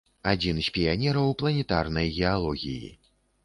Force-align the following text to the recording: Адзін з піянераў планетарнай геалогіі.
Адзін 0.29 0.61
з 0.67 0.73
піянераў 0.77 1.31
планетарнай 1.43 2.13
геалогіі. 2.19 2.93